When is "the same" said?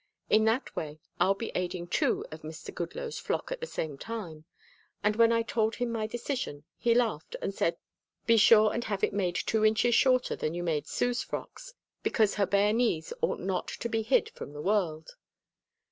3.59-3.99